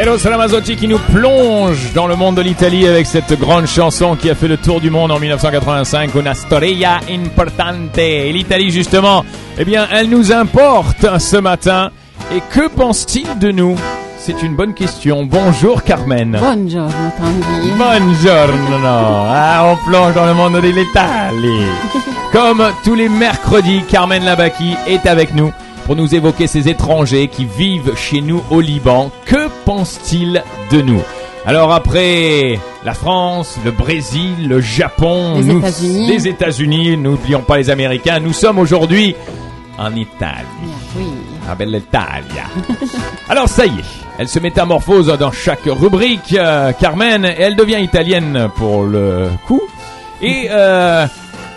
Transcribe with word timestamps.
Eros 0.00 0.24
Ramazzotti 0.24 0.76
qui 0.76 0.88
nous 0.88 0.98
plonge 0.98 1.92
dans 1.92 2.06
le 2.06 2.16
monde 2.16 2.36
de 2.36 2.40
l'Italie 2.40 2.86
avec 2.86 3.04
cette 3.04 3.38
grande 3.38 3.66
chanson 3.66 4.16
qui 4.16 4.30
a 4.30 4.34
fait 4.34 4.48
le 4.48 4.56
tour 4.56 4.80
du 4.80 4.88
monde 4.88 5.12
en 5.12 5.18
1985, 5.18 6.14
Una 6.14 6.32
storia 6.32 7.00
importante. 7.10 7.98
Et 7.98 8.32
l'Italie, 8.32 8.70
justement, 8.70 9.26
eh 9.58 9.64
bien, 9.66 9.86
elle 9.92 10.08
nous 10.08 10.32
importe 10.32 11.18
ce 11.18 11.36
matin. 11.36 11.90
Et 12.34 12.40
que 12.50 12.68
pense-t-il 12.68 13.38
de 13.38 13.50
nous? 13.50 13.76
C'est 14.16 14.42
une 14.42 14.56
bonne 14.56 14.72
question. 14.72 15.26
Bonjour 15.26 15.82
Carmen. 15.82 16.30
Buongiorno 16.30 17.12
Tanguy. 17.18 17.70
Buongiorno. 17.76 18.86
Ah, 18.86 19.66
on 19.66 19.90
plonge 19.90 20.14
dans 20.14 20.24
le 20.24 20.32
monde 20.32 20.54
de 20.54 20.60
l'Italie. 20.60 21.66
Comme 22.32 22.62
tous 22.84 22.94
les 22.94 23.10
mercredis, 23.10 23.82
Carmen 23.86 24.24
Labaki 24.24 24.76
est 24.86 25.04
avec 25.04 25.34
nous 25.34 25.52
pour 25.90 25.96
nous 25.96 26.14
évoquer 26.14 26.46
ces 26.46 26.68
étrangers 26.68 27.26
qui 27.26 27.44
vivent 27.44 27.96
chez 27.96 28.20
nous 28.20 28.44
au 28.50 28.60
Liban. 28.60 29.10
Que 29.24 29.48
pense-t-il 29.64 30.40
de 30.70 30.82
nous? 30.82 31.02
Alors 31.44 31.72
après 31.72 32.60
la 32.84 32.94
France, 32.94 33.58
le 33.64 33.72
Brésil, 33.72 34.46
le 34.46 34.60
Japon, 34.60 35.38
Les 35.38 35.42
nous- 35.46 35.58
États-Unis. 35.58 36.06
les 36.06 36.28
États-Unis, 36.28 36.96
n'oublions 36.96 37.40
pas 37.40 37.56
les 37.58 37.70
Américains, 37.70 38.20
nous 38.20 38.32
sommes 38.32 38.58
aujourd'hui 38.60 39.16
en 39.80 39.92
Italie. 39.96 40.46
Oui. 40.96 41.06
La 41.48 41.56
belle 41.56 41.74
Italia. 41.74 42.44
Alors 43.28 43.48
ça 43.48 43.66
y 43.66 43.70
est, 43.70 43.84
elle 44.16 44.28
se 44.28 44.38
métamorphose 44.38 45.08
dans 45.18 45.32
chaque 45.32 45.64
rubrique, 45.66 46.36
euh, 46.38 46.70
Carmen, 46.70 47.24
et 47.24 47.34
elle 47.40 47.56
devient 47.56 47.80
italienne 47.82 48.48
pour 48.54 48.84
le 48.84 49.28
coup. 49.44 49.62
Et 50.22 50.46
euh, 50.50 51.04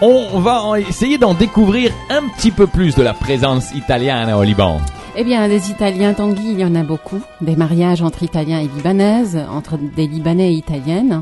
on 0.01 0.39
va 0.39 0.79
essayer 0.79 1.17
d'en 1.17 1.33
découvrir 1.33 1.91
un 2.09 2.27
petit 2.29 2.51
peu 2.51 2.67
plus 2.67 2.95
de 2.95 3.03
la 3.03 3.13
présence 3.13 3.73
italienne 3.73 4.31
au 4.33 4.43
Liban. 4.43 4.79
Eh 5.15 5.23
bien, 5.23 5.47
des 5.47 5.69
Italiens 5.69 6.13
Tanguy, 6.13 6.53
il 6.53 6.59
y 6.59 6.65
en 6.65 6.73
a 6.73 6.83
beaucoup. 6.83 7.21
Des 7.41 7.55
mariages 7.55 8.01
entre 8.01 8.23
Italiens 8.23 8.59
et 8.59 8.67
Libanaises, 8.67 9.39
entre 9.49 9.77
des 9.77 10.07
Libanais 10.07 10.53
et 10.53 10.57
Italiennes, 10.57 11.21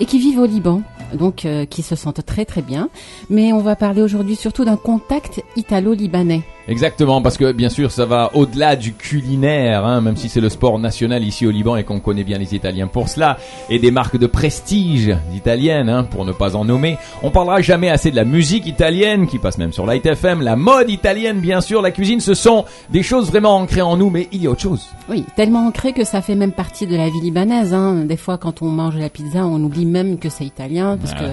et 0.00 0.04
qui 0.04 0.18
vivent 0.18 0.40
au 0.40 0.46
Liban, 0.46 0.82
donc 1.14 1.46
euh, 1.46 1.64
qui 1.64 1.82
se 1.82 1.96
sentent 1.96 2.24
très 2.26 2.44
très 2.44 2.60
bien. 2.60 2.90
Mais 3.30 3.52
on 3.52 3.60
va 3.60 3.74
parler 3.74 4.02
aujourd'hui 4.02 4.36
surtout 4.36 4.64
d'un 4.64 4.76
contact 4.76 5.42
italo-libanais. 5.56 6.42
Exactement, 6.68 7.20
parce 7.20 7.38
que 7.38 7.50
bien 7.50 7.68
sûr, 7.68 7.90
ça 7.90 8.06
va 8.06 8.30
au-delà 8.34 8.76
du 8.76 8.92
culinaire, 8.92 9.84
hein, 9.84 10.00
même 10.00 10.16
si 10.16 10.28
c'est 10.28 10.40
le 10.40 10.48
sport 10.48 10.78
national 10.78 11.24
ici 11.24 11.44
au 11.44 11.50
Liban 11.50 11.74
et 11.76 11.82
qu'on 11.82 11.98
connaît 11.98 12.22
bien 12.22 12.38
les 12.38 12.54
Italiens 12.54 12.86
pour 12.86 13.08
cela, 13.08 13.36
et 13.68 13.80
des 13.80 13.90
marques 13.90 14.16
de 14.16 14.28
prestige 14.28 15.16
italiennes, 15.34 15.88
hein, 15.88 16.04
pour 16.04 16.24
ne 16.24 16.32
pas 16.32 16.54
en 16.54 16.64
nommer. 16.64 16.98
On 17.22 17.30
parlera 17.30 17.60
jamais 17.60 17.90
assez 17.90 18.12
de 18.12 18.16
la 18.16 18.24
musique 18.24 18.66
italienne, 18.66 19.26
qui 19.26 19.38
passe 19.38 19.58
même 19.58 19.72
sur 19.72 19.86
Light 19.86 20.06
FM, 20.06 20.40
la 20.40 20.54
mode 20.54 20.88
italienne, 20.88 21.40
bien 21.40 21.60
sûr, 21.60 21.82
la 21.82 21.90
cuisine, 21.90 22.20
ce 22.20 22.34
sont 22.34 22.64
des 22.90 23.02
choses 23.02 23.28
vraiment 23.28 23.56
ancrées 23.56 23.82
en 23.82 23.96
nous, 23.96 24.10
mais 24.10 24.28
il 24.30 24.42
y 24.42 24.46
a 24.46 24.50
autre 24.50 24.60
chose. 24.60 24.86
Oui, 25.08 25.24
tellement 25.34 25.66
ancré 25.66 25.92
que 25.92 26.04
ça 26.04 26.22
fait 26.22 26.36
même 26.36 26.52
partie 26.52 26.86
de 26.86 26.96
la 26.96 27.08
vie 27.08 27.20
libanaise. 27.20 27.74
Hein. 27.74 28.04
Des 28.04 28.16
fois, 28.16 28.38
quand 28.38 28.62
on 28.62 28.66
mange 28.66 28.96
la 28.96 29.08
pizza, 29.08 29.44
on 29.44 29.62
oublie 29.62 29.86
même 29.86 30.18
que 30.18 30.28
c'est 30.28 30.44
italien, 30.44 30.96
parce 30.96 31.14
que 31.14 31.24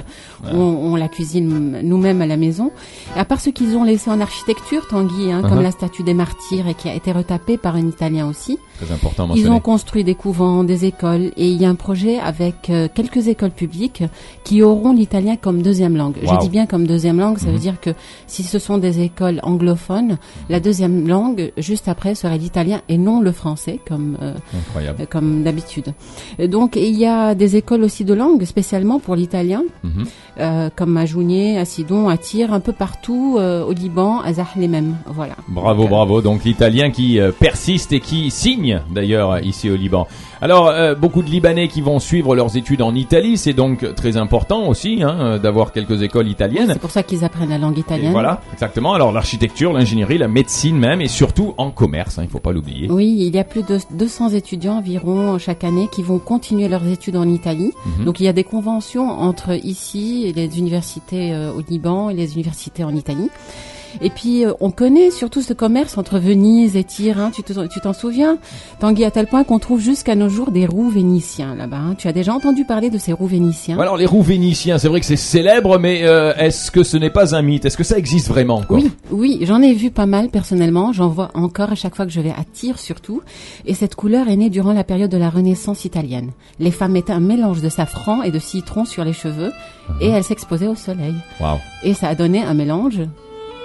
on, 0.52 0.58
on 0.58 0.96
la 0.96 1.08
cuisine 1.08 1.82
nous-mêmes 1.84 2.22
à 2.24 2.26
la 2.26 2.38
maison. 2.38 2.72
Et 3.16 3.20
à 3.20 3.26
part 3.26 3.40
ce 3.40 3.52
qu'ils 3.52 3.76
ont 3.78 3.84
laissé 3.84 4.10
en 4.10 4.22
architecture, 4.22 4.88
Tanguy, 4.88 5.19
hein, 5.28 5.42
comme 5.42 5.60
Uh-huh. 5.60 5.64
la 5.64 5.72
statue 5.72 6.04
des 6.04 6.14
martyrs, 6.14 6.68
et 6.68 6.74
qui 6.74 6.88
a 6.90 6.94
été 6.94 7.12
retapée 7.12 7.58
par 7.58 7.76
un 7.76 7.88
Italien 7.88 8.28
aussi. 8.28 8.58
Très 8.82 8.94
important 8.94 9.30
à 9.30 9.36
Ils 9.36 9.50
ont 9.50 9.60
construit 9.60 10.04
des 10.04 10.16
couvents, 10.16 10.64
des 10.64 10.86
écoles, 10.86 11.32
et 11.36 11.50
il 11.50 11.62
y 11.62 11.66
a 11.66 11.70
un 11.70 11.76
projet 11.76 12.18
avec 12.20 12.70
euh, 12.70 12.88
quelques 12.94 13.28
écoles 13.28 13.52
publiques 13.52 14.04
qui 14.44 14.64
auront 14.64 14.94
l'italien 14.94 15.36
comme 15.36 15.62
deuxième 15.62 15.98
langue. 15.98 16.16
Wow. 16.24 16.34
Je 16.36 16.40
dis 16.40 16.50
bien 16.50 16.66
comme 16.66 16.88
deuxième 16.88 17.20
langue, 17.20 17.38
ça 17.40 17.48
Mhm. 17.48 17.54
veut 17.54 17.60
dire 17.60 17.80
que 17.82 17.90
si 18.28 18.44
ce 18.44 18.58
sont 18.60 18.78
des 18.78 19.02
écoles 19.02 19.40
anglophones, 19.44 20.18
la 20.50 20.60
deuxième 20.60 21.08
langue 21.08 21.52
juste 21.58 21.88
après 21.88 22.16
serait 22.16 22.38
l'italien 22.38 22.82
et 22.88 22.98
non 22.98 23.20
le 23.20 23.32
français 23.32 23.80
comme 23.88 24.18
euh, 24.22 24.34
euh, 24.78 25.06
comme 25.10 25.44
d'habitude. 25.44 25.94
Donc 26.48 26.76
il 26.76 26.96
y 26.98 27.06
a 27.06 27.36
des 27.36 27.56
écoles 27.58 27.84
aussi 27.84 28.06
de 28.06 28.14
langue 28.14 28.44
spécialement 28.46 29.00
pour 29.00 29.16
l'italien, 29.16 29.64
Mhm. 29.84 30.06
euh, 30.40 30.70
comme 30.76 30.96
à 30.98 31.06
Jounier, 31.06 31.58
à 31.58 31.66
Sidon, 31.66 32.08
à 32.10 32.18
Tyr, 32.18 32.54
un 32.54 32.60
peu 32.62 32.72
partout 32.74 33.36
euh, 33.40 33.66
au 33.66 33.74
Liban, 33.74 34.20
à 34.22 34.34
Zahle 34.34 34.68
même. 34.70 34.96
Voilà. 35.08 35.36
Bravo, 35.50 35.82
Donc, 35.82 35.88
euh, 35.88 35.90
bravo. 35.96 36.22
Donc 36.22 36.44
l'italien 36.46 36.92
qui 36.92 37.20
persiste 37.40 37.92
et 37.94 38.00
qui 38.00 38.32
signe 38.32 38.69
d'ailleurs 38.92 39.44
ici 39.44 39.70
au 39.70 39.76
Liban. 39.76 40.08
Alors 40.42 40.68
euh, 40.70 40.96
beaucoup 40.96 41.22
de 41.22 41.30
Libanais 41.30 41.68
qui 41.68 41.82
vont 41.82 42.00
suivre 42.00 42.36
leurs 42.36 42.56
études 42.56 42.82
en 42.82 42.96
Italie, 42.96 43.38
c'est 43.38 43.54
donc 43.54 43.94
très 43.96 44.16
important 44.18 44.68
aussi 44.68 45.04
hein, 45.04 45.18
euh, 45.20 45.38
d'avoir 45.38 45.72
quelques 45.72 46.02
écoles 46.02 46.28
italiennes. 46.30 46.70
C'est 46.72 46.80
pour 46.80 46.92
ça 46.92 47.04
qu'ils 47.04 47.26
apprennent 47.26 47.50
la 47.50 47.58
langue 47.58 47.78
Et 47.78 47.82
italienne. 47.82 48.12
voilà, 48.12 48.42
exactement. 48.54 48.94
Alors 48.94 49.12
l'architecture, 49.12 49.74
l'ingénierie, 49.74 50.18
la 50.18 50.28
médecine 50.28 50.78
même, 50.78 51.02
et 51.02 51.08
surtout 51.08 51.54
en 51.58 51.72
commerce, 51.72 52.18
hein, 52.20 52.24
il 52.24 52.30
faut 52.30 52.40
pas 52.40 52.52
l'oublier. 52.54 52.90
Oui, 52.90 53.16
il 53.20 53.36
y 53.36 53.40
a 53.40 53.44
plus 53.44 53.64
de 53.64 53.78
200 53.92 54.30
étudiants 54.30 54.78
environ 54.78 55.38
chaque 55.38 55.64
année 55.64 55.88
qui 55.92 56.04
vont 56.04 56.20
continuer 56.20 56.68
leurs 56.70 56.88
études 56.88 57.18
en 57.18 57.28
Italie. 57.28 57.74
Mhm. 57.98 58.06
Donc 58.06 58.20
il 58.20 58.24
y 58.24 58.30
a 58.30 58.34
des 58.34 58.44
conventions 58.44 59.10
entre 59.10 59.58
ici 59.66 60.24
et 60.26 60.34
les 60.34 60.58
universités 60.58 61.34
euh, 61.34 61.52
au 61.52 61.62
Liban 61.70 62.10
et 62.10 62.14
les 62.14 62.34
universités 62.36 62.84
en 62.84 62.96
Italie. 62.96 63.30
Et 64.02 64.10
puis 64.10 64.46
euh, 64.46 64.54
on 64.60 64.72
connaît 64.72 65.12
surtout 65.12 65.42
ce 65.42 65.54
commerce 65.54 65.98
entre 65.98 66.20
Venise 66.20 66.76
et 66.76 66.84
Tyr. 66.84 67.20
hein. 67.20 67.32
Tu 67.34 67.44
te- 67.44 67.68
tu 67.68 67.80
t'en 67.82 67.94
souviens, 67.94 68.38
Tanguy, 68.80 69.04
à 69.06 69.12
tel 69.12 69.28
point 69.28 69.44
qu'on 69.44 69.60
trouve 69.60 69.80
jusqu'à 69.82 70.16
nos 70.16 70.30
jours 70.30 70.52
des 70.52 70.66
roues 70.66 70.90
vénitiens 70.90 71.56
là-bas. 71.56 71.78
hein. 71.78 71.96
Tu 71.98 72.08
as 72.08 72.14
déjà 72.14 72.34
entendu 72.34 72.66
parler 72.66 72.90
de 72.90 72.98
ces 72.98 73.14
roues 73.14 73.28
vénitiens? 73.28 73.80
Alors 73.80 73.98
les 73.98 74.06
roues 74.06 74.22
vénitiens, 74.22 74.78
c'est 74.78 74.88
vrai 74.88 75.00
que 75.00 75.06
c'est 75.06 75.16
célèbre, 75.16 75.78
mais 75.80 76.02
euh, 76.04 76.34
est-ce 76.36 76.72
que 76.72 76.84
ce 76.84 76.98
n'est 76.98 77.10
pas 77.10 77.36
un 77.36 77.42
mythe? 77.42 77.66
Est-ce 77.66 77.78
que 77.78 77.84
ça 77.84 77.98
existe 77.98 78.28
vraiment 78.30 78.62
quoi 78.64 78.78
Oui, 78.78 78.92
oui, 79.12 79.40
j'en 79.44 79.62
ai 79.62 79.74
vu 79.74 79.92
pas 79.92 80.06
mal 80.06 80.30
personnellement. 80.30 80.94
J'en 80.94 81.08
vois 81.10 81.32
encore 81.34 81.72
à 81.72 81.76
chaque 81.76 81.96
fois 81.96 82.06
que 82.06 82.12
je 82.12 82.22
vais 82.22 82.32
à 82.32 82.44
Tyr 82.54 82.80
surtout. 82.80 83.22
Et 83.66 83.74
cette 83.74 83.96
couleur 83.96 84.28
est 84.30 84.36
née 84.36 84.50
durant 84.50 84.74
la 84.74 84.84
période 84.84 85.12
de 85.12 85.18
la 85.18 85.30
Renaissance 85.30 85.86
italienne. 85.86 86.32
Les 86.60 86.72
femmes 86.72 86.92
mettaient 86.94 87.14
un 87.14 87.20
mélange 87.20 87.62
de 87.62 87.70
safran 87.70 88.24
et 88.24 88.32
de 88.32 88.40
citron 88.40 88.86
sur 88.86 89.04
les 89.04 89.14
cheveux 89.14 89.52
et 90.02 90.08
elles 90.10 90.24
s'exposaient 90.24 90.68
au 90.68 90.76
soleil. 90.76 91.14
Waouh. 91.40 91.58
Et 91.84 91.94
ça 91.94 92.08
a 92.10 92.16
donné 92.16 92.42
un 92.42 92.54
mélange 92.54 93.02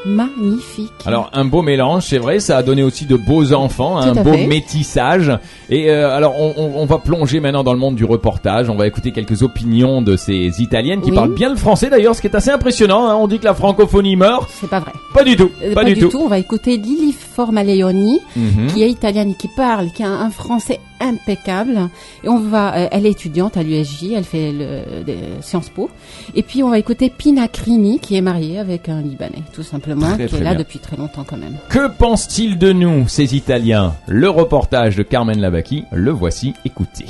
magnifique. 0.07 0.93
Alors 1.07 1.31
un 1.33 1.45
beau 1.45 1.63
mélange, 1.63 2.05
c'est 2.05 2.19
vrai, 2.19 2.41
ça 2.41 2.57
a 2.59 2.63
donné 2.63 2.83
aussi 2.83 3.07
de 3.07 3.17
beaux 3.17 3.53
enfants, 3.53 4.01
Tout 4.03 4.19
un 4.19 4.23
beau 4.23 4.33
fait. 4.33 4.47
métissage. 4.47 5.33
Et 5.71 5.91
euh, 5.91 6.11
alors 6.15 6.35
on, 6.41 6.55
on- 6.57 6.73
on 6.77 6.87
va 6.87 6.99
plonger 6.99 7.41
maintenant 7.41 7.65
dans 7.65 7.73
le 7.73 7.79
monde 7.79 7.95
du 7.95 8.05
reportage. 8.05 8.69
On 8.69 8.75
va 8.77 8.87
écouter 8.87 9.13
quelques 9.13 9.43
opinions 9.43 10.03
de 10.03 10.17
ces 10.17 10.61
Italiennes 10.61 11.01
qui 11.01 11.11
Oui. 11.11 11.17
parlent 11.17 11.35
bien 11.35 11.51
le 11.51 11.57
français 11.57 11.91
d'ailleurs, 11.91 12.15
ce 12.15 12.21
qui 12.21 12.27
est 12.27 12.35
assez 12.37 12.51
impressionnant. 12.51 13.09
hein. 13.09 13.17
On 13.17 13.27
dit 13.29 13.39
que 13.39 13.45
la 13.45 13.55
francophonie 13.55 14.17
meurt, 14.17 14.49
c'est 14.61 14.69
pas 14.71 14.81
vrai. 14.81 14.93
pas 15.13 15.25
du 15.25 15.37
tout, 15.37 15.51
Euh, 15.63 15.75
pas, 15.75 15.85
du, 15.85 15.97
tout. 15.99 16.11
On 16.19 16.29
va 16.29 16.39
écouter 16.39 16.77
Lili 16.77 17.13
Formaleoni, 17.13 18.21
Mhm. 18.37 18.67
qui 18.69 18.83
est 18.83 18.91
italienne 18.91 19.31
et 19.31 19.35
qui 19.35 19.49
parle, 19.57 19.91
qui 19.93 20.03
a 20.03 20.09
un 20.09 20.31
français 20.31 20.81
impeccable. 21.01 21.89
Et 22.23 22.29
on 22.29 22.39
va, 22.41 22.75
euh, 22.77 22.89
elle 22.91 23.07
est 23.07 23.11
étudiante 23.11 23.57
à 23.57 23.63
l'USJ, 23.63 24.13
elle 24.15 24.25
fait 24.25 24.53
le, 24.53 25.03
des 25.05 25.17
Sciences 25.43 25.69
Po. 25.69 25.91
Et 26.35 26.43
puis 26.43 26.63
on 26.63 26.71
va 26.71 26.79
écouter 26.79 27.11
Pina 27.11 27.47
Crini, 27.49 27.99
qui 27.99 28.17
est 28.17 28.21
mariée 28.23 28.59
avec 28.59 28.89
un 28.89 29.01
Libanais, 29.03 29.43
tout 29.53 29.63
simplement, 29.63 29.94
Très, 30.01 30.25
qui 30.27 30.31
très 30.33 30.41
est 30.41 30.45
là 30.45 30.51
bien. 30.51 30.59
depuis 30.59 30.79
très 30.79 30.97
longtemps 30.97 31.25
quand 31.29 31.37
même. 31.37 31.57
Que 31.69 31.89
pensent-ils 31.89 32.59
de 32.59 32.73
nous, 32.73 33.09
ces 33.09 33.35
Italiens 33.35 33.95
Le 34.07 34.29
reportage 34.31 34.97
de 34.97 35.03
Carmen 35.03 35.41
Lavacchi, 35.41 35.85
le 35.93 36.11
voici, 36.11 36.55
écoutez. 36.65 37.07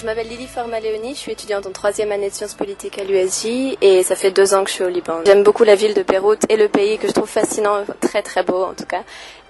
Je 0.00 0.06
m'appelle 0.06 0.28
Lily 0.28 0.46
Formaleoni, 0.46 1.14
je 1.14 1.18
suis 1.18 1.32
étudiante 1.32 1.66
en 1.66 1.70
troisième 1.70 2.12
année 2.12 2.28
de 2.28 2.34
sciences 2.34 2.52
politiques 2.52 2.98
à 2.98 3.04
l'USJ 3.04 3.76
et 3.80 4.02
ça 4.02 4.14
fait 4.16 4.30
deux 4.30 4.52
ans 4.52 4.62
que 4.62 4.68
je 4.68 4.74
suis 4.74 4.84
au 4.84 4.88
Liban. 4.90 5.20
J'aime 5.24 5.42
beaucoup 5.42 5.64
la 5.64 5.76
ville 5.76 5.94
de 5.94 6.02
Beyrouth 6.02 6.42
et 6.50 6.56
le 6.58 6.68
pays 6.68 6.98
que 6.98 7.08
je 7.08 7.12
trouve 7.12 7.28
fascinant, 7.28 7.78
très 8.02 8.20
très 8.20 8.42
beau 8.42 8.64
en 8.64 8.74
tout 8.74 8.84
cas. 8.84 9.02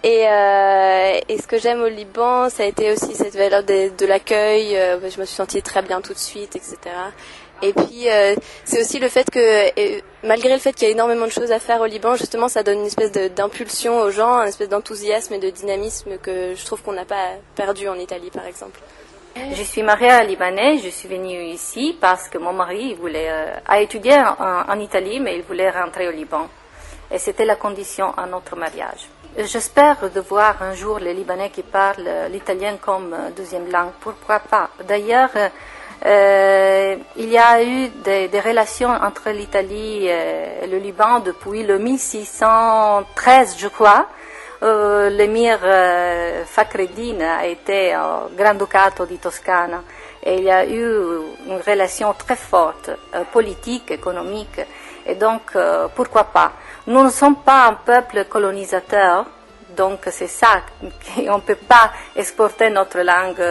Et, 0.05 0.27
euh, 0.29 1.19
et 1.29 1.39
ce 1.39 1.47
que 1.49 1.59
j'aime 1.59 1.81
au 1.81 1.89
Liban, 1.89 2.49
ça 2.51 2.63
a 2.63 2.67
été 2.67 2.93
aussi 2.93 3.15
cette 3.17 3.35
valeur 3.35 3.65
de, 3.65 3.91
de 3.99 4.07
l'accueil. 4.07 4.77
euh, 4.77 4.99
je 5.13 5.19
me 5.21 5.25
suis 5.27 5.35
sentie 5.35 5.61
très 5.63 5.83
bien 5.83 6.01
tout 6.01 6.13
de 6.13 6.19
suite, 6.19 6.55
etc. 6.55 6.77
Et 7.63 7.73
puis 7.73 8.09
euh, 8.11 8.35
c'est 8.65 8.81
aussi 8.81 8.99
le 8.99 9.09
fait 9.09 9.31
que 9.31 9.39
euh, 9.39 10.01
malgré 10.23 10.53
le 10.53 10.59
fait 10.59 10.73
qu'il 10.73 10.89
y 10.89 10.91
a 10.91 10.93
énormément 10.93 11.27
de 11.27 11.31
choses 11.31 11.53
à 11.53 11.59
faire 11.59 11.81
au 11.81 11.87
Liban, 11.87 12.17
justement, 12.17 12.49
ça 12.49 12.63
donne 12.63 12.81
une 12.81 12.87
espèce 12.87 13.13
d'impulsion 13.13 14.01
aux 14.01 14.11
gens, 14.11 14.43
une 14.43 14.49
espèce 14.49 14.69
d'enthousiasme 14.69 15.35
et 15.35 15.39
de 15.39 15.51
dynamisme 15.51 16.19
que 16.19 16.55
je 16.55 16.65
trouve 16.65 16.83
qu'on 16.83 16.93
n'a 16.93 17.05
pas 17.05 17.31
perdu 17.55 17.89
en 17.89 17.95
Italie, 17.95 18.31
par 18.31 18.47
exemple. 18.47 18.81
Je 19.37 19.63
suis 19.63 19.83
mariée 19.83 20.25
libanais. 20.27 20.79
Je 20.79 20.89
suis 20.89 21.09
venue 21.09 21.43
ici 21.45 21.97
parce 22.01 22.29
que 22.29 22.39
mon 22.39 22.53
mari 22.53 22.95
voulait 22.95 23.31
euh, 23.31 23.57
a 23.67 23.81
étudié 23.81 24.15
en, 24.15 24.65
en 24.69 24.79
Italie, 24.79 25.19
mais 25.21 25.37
il 25.37 25.43
voulait 25.43 25.71
rentrer 25.71 26.07
au 26.07 26.13
Liban. 26.13 26.49
Et 27.11 27.19
c'était 27.19 27.45
la 27.45 27.57
condition 27.57 28.13
à 28.17 28.27
notre 28.27 28.57
mariage. 28.57 29.09
J'espère 29.37 30.11
de 30.11 30.21
voir 30.21 30.63
un 30.63 30.75
jour 30.75 31.01
les 31.01 31.13
Libanais 31.13 31.51
qui 31.51 31.65
parlent 31.65 32.09
l'italien 32.31 32.77
comme 32.81 33.13
euh, 33.13 33.31
deuxième 33.37 33.69
langue. 33.71 33.91
Pourquoi 34.01 34.39
pas? 34.39 34.71
D'ailleurs, 34.87 35.31
euh, 36.07 36.95
euh, 36.95 36.97
il 37.17 37.29
y 37.31 37.39
a 37.39 37.63
eu 37.63 37.89
des, 38.05 38.41
relations 38.41 38.91
entre 38.91 39.31
l'Italie 39.31 40.07
et 40.07 40.67
le 40.67 40.79
Liban 40.79 41.21
depuis 41.21 41.63
le 41.63 41.79
1613, 41.79 43.57
je 43.59 43.69
crois. 43.69 44.07
Euh, 44.63 45.11
l'émir 45.11 45.59
euh, 45.63 46.45
Fakhreddin 46.47 47.21
a 47.21 47.47
été 47.47 47.95
Grand 48.37 48.55
Ducato 48.55 49.05
di 49.05 49.19
Toscana 49.19 49.83
et 50.23 50.37
il 50.37 50.45
y 50.45 50.51
a 50.51 50.65
eu 50.67 50.87
une 51.47 51.61
relation 51.67 52.15
très 52.15 52.37
forte, 52.37 52.91
euh, 53.15 53.25
politique, 53.31 53.91
économique. 53.91 54.61
Et 55.07 55.17
donc, 55.17 55.43
euh, 55.55 55.89
pourquoi 55.95 56.25
pas? 56.25 56.53
Nous 56.87 57.03
ne 57.05 57.11
sommes 57.11 57.37
pas 57.37 57.67
un 57.67 57.75
peuple 57.75 58.25
colonisateur 58.25 59.27
Donc 59.77 60.01
c'est 60.11 60.29
ça, 60.29 60.63
on 61.29 61.37
ne 61.37 61.41
peut 61.41 61.57
pas 61.57 61.91
exporter 62.15 62.71
notre 62.71 63.01
langue 63.01 63.43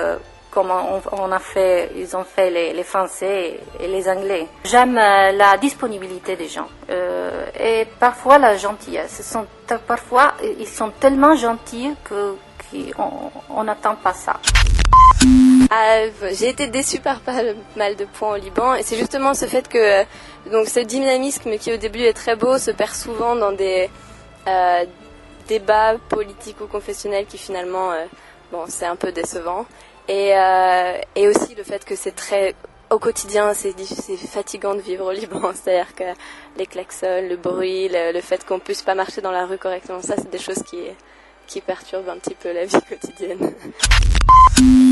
comme 0.53 0.71
on, 1.11 1.31
a 1.31 1.39
fait, 1.39 1.91
ils 1.95 2.15
ont 2.15 2.23
fait 2.23 2.51
les, 2.51 2.83
Français 2.83 3.59
et 3.79 3.87
les 3.87 4.07
Anglais. 4.07 4.47
J'aime 4.65 4.97
euh, 4.97 5.31
la 5.31 5.57
disponibilité 5.57 6.35
des 6.35 6.47
gens 6.47 6.67
euh, 6.89 7.45
et 7.59 7.87
parfois 7.99 8.37
la 8.37 8.55
gentillesse. 8.55 9.35
Parfois, 9.87 10.33
ils 10.59 10.67
sont 10.67 10.91
tellement 10.99 11.35
gentils 11.35 11.93
que 12.03 12.35
qu'on 12.95 13.63
n'attend 13.63 13.95
pas 13.95 14.13
ça. 14.13 14.39
Ah, 15.69 15.99
j'ai 16.31 16.49
été 16.49 16.67
déçue 16.67 16.99
par 16.99 17.19
pas 17.19 17.41
mal 17.75 17.95
de 17.95 18.05
points 18.05 18.33
au 18.33 18.37
Liban 18.37 18.73
et 18.73 18.81
c'est 18.81 18.97
justement 18.97 19.35
ce 19.35 19.45
fait 19.45 19.67
que 19.67 20.03
donc 20.51 20.67
ce 20.67 20.79
dynamisme 20.79 21.57
qui 21.59 21.71
au 21.71 21.77
début 21.77 22.01
est 22.01 22.13
très 22.13 22.35
beau 22.35 22.57
se 22.57 22.71
perd 22.71 22.93
souvent 22.93 23.35
dans 23.35 23.51
des 23.51 23.91
euh, 24.47 24.85
débats 25.47 25.97
politiques 26.09 26.59
ou 26.61 26.65
confessionnels 26.65 27.27
qui 27.27 27.37
finalement 27.37 27.91
bon 28.51 28.65
c'est 28.67 28.87
un 28.87 28.95
peu 28.95 29.11
décevant 29.11 29.67
et, 30.07 30.37
euh, 30.37 30.97
et 31.15 31.27
aussi 31.27 31.55
le 31.55 31.63
fait 31.63 31.83
que 31.85 31.95
c'est 31.95 32.15
très 32.15 32.55
au 32.89 32.99
quotidien, 32.99 33.53
c'est 33.53 33.73
fatigant 34.17 34.75
de 34.75 34.81
vivre 34.81 35.05
au 35.05 35.11
Liban. 35.11 35.51
C'est-à-dire 35.53 35.95
que 35.95 36.03
les 36.57 36.65
klaxons, 36.67 37.27
le 37.27 37.35
bruit, 37.35 37.89
le, 37.91 38.21
fait 38.21 38.45
qu'on 38.45 38.59
puisse 38.59 38.83
pas 38.83 38.95
marcher 38.95 39.21
dans 39.21 39.31
la 39.31 39.45
rue 39.45 39.57
correctement, 39.57 40.01
ça, 40.01 40.15
c'est 40.17 40.29
des 40.29 40.37
choses 40.37 40.61
qui, 40.63 40.83
qui 41.47 41.61
perturbent 41.61 42.09
un 42.09 42.17
petit 42.17 42.35
peu 42.35 42.51
la 42.51 42.65
vie 42.65 42.81
quotidienne. 42.89 43.53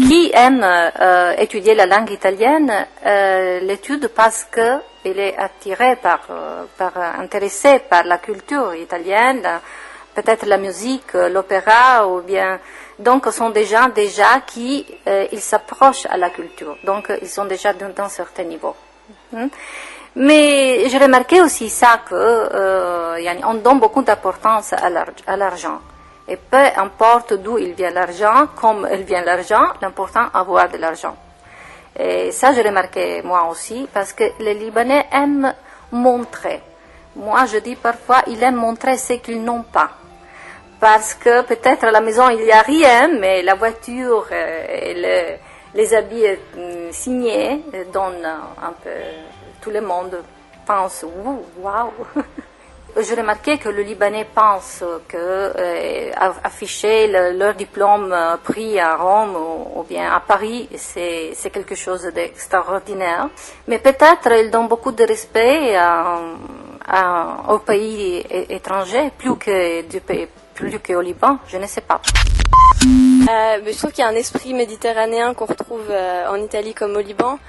Qui 0.07 0.31
aime 0.33 0.63
euh, 0.63 1.35
étudier 1.37 1.75
la 1.75 1.85
langue 1.85 2.09
italienne, 2.09 2.73
euh, 3.05 3.59
l'étude 3.59 4.07
parce 4.07 4.45
que 4.45 4.79
il 5.05 5.19
est 5.19 5.35
attiré 5.37 5.95
par, 5.95 6.27
par 6.77 6.95
intéressé 7.19 7.79
par 7.79 8.03
la 8.03 8.19
culture 8.19 8.75
italienne, 8.75 9.47
peut-être 10.13 10.45
la 10.45 10.57
musique, 10.57 11.13
l'opéra 11.13 12.07
ou 12.07 12.21
bien 12.21 12.59
donc 13.01 13.25
ce 13.25 13.31
sont 13.31 13.49
des 13.49 13.65
gens 13.65 13.89
déjà 13.89 14.41
qui 14.45 14.85
euh, 15.07 15.25
s'approchent 15.39 16.05
à 16.05 16.17
la 16.17 16.29
culture. 16.29 16.77
Donc 16.83 17.11
ils 17.21 17.27
sont 17.27 17.45
déjà 17.45 17.73
d'un 17.73 18.09
certain 18.09 18.43
niveau. 18.43 18.75
Hmm? 19.31 19.47
Mais 20.15 20.87
j'ai 20.89 20.97
remarqué 20.97 21.41
aussi 21.41 21.69
ça 21.69 22.01
que 22.07 22.13
euh, 22.13 23.39
on 23.45 23.55
donne 23.55 23.79
beaucoup 23.79 24.03
d'importance 24.03 24.73
à 24.73 25.35
l'argent. 25.37 25.79
Et 26.27 26.35
peu 26.37 26.65
importe 26.77 27.33
d'où 27.33 27.57
il 27.57 27.73
vient 27.73 27.89
l'argent, 27.91 28.47
comme 28.55 28.87
il 28.91 29.03
vient 29.03 29.23
l'argent, 29.23 29.63
l'important 29.81 30.27
avoir 30.33 30.69
de 30.69 30.77
l'argent. 30.77 31.15
Et 31.97 32.31
ça, 32.31 32.53
j'ai 32.53 32.61
remarqué 32.61 33.21
moi 33.23 33.47
aussi, 33.49 33.87
parce 33.91 34.13
que 34.13 34.23
les 34.39 34.53
Libanais 34.53 35.07
aiment 35.11 35.53
montrer. 35.91 36.61
Moi, 37.15 37.45
je 37.45 37.57
dis 37.57 37.75
parfois, 37.75 38.21
ils 38.27 38.41
aiment 38.43 38.55
montrer 38.55 38.97
ce 38.97 39.13
qu'ils 39.13 39.43
n'ont 39.43 39.63
pas 39.63 39.89
parce 40.81 41.13
que 41.13 41.43
peut-être 41.43 41.83
à 41.85 41.91
la 41.91 42.01
maison 42.01 42.27
il 42.29 42.43
n'y 42.43 42.51
a 42.51 42.63
rien, 42.63 43.07
mais 43.19 43.43
la 43.43 43.53
voiture 43.53 44.25
euh, 44.31 44.65
et 44.67 45.37
les 45.75 45.93
habits 45.93 46.25
euh, 46.25 46.91
signés 46.91 47.63
donnent 47.93 48.25
un 48.25 48.73
peu. 48.83 48.89
Tout 49.61 49.69
le 49.69 49.81
monde 49.81 50.17
pense 50.65 51.05
waouh! 51.61 51.91
J'ai 52.99 53.15
remarqué 53.15 53.57
que 53.57 53.69
le 53.69 53.83
Libanais 53.83 54.27
pense 54.35 54.83
que 55.07 55.15
euh, 55.15 56.11
afficher 56.43 57.07
leur 57.07 57.53
diplôme 57.53 58.13
pris 58.43 58.77
à 58.79 58.97
Rome 58.97 59.37
ou, 59.75 59.83
bien 59.83 60.11
à 60.11 60.19
Paris, 60.19 60.67
c'est 60.75 61.51
quelque 61.53 61.75
chose 61.75 62.03
d'extraordinaire. 62.13 63.29
Mais 63.67 63.79
peut-être 63.79 64.29
ils 64.33 64.51
donnent 64.51 64.67
beaucoup 64.67 64.91
de 64.91 65.05
respect 65.05 65.79
aux 67.47 67.59
pays 67.59 68.25
étrangers 68.49 69.11
plus 69.17 69.37
que 69.37 69.83
du 69.83 70.01
pays 70.01 70.27
plus 70.61 70.79
qu'au 70.79 71.01
Liban, 71.01 71.39
je 71.47 71.57
ne 71.57 71.65
sais 71.65 71.81
pas. 71.81 71.99
Euh, 72.83 73.59
mais 73.63 73.73
je 73.73 73.77
trouve 73.77 73.91
qu'il 73.91 74.03
y 74.03 74.07
a 74.07 74.09
un 74.09 74.15
esprit 74.15 74.53
méditerranéen 74.53 75.33
qu'on 75.33 75.45
retrouve 75.45 75.87
euh, 75.89 76.27
en 76.29 76.35
Italie 76.35 76.75
comme 76.75 76.95
au 76.95 76.99
Liban. 76.99 77.39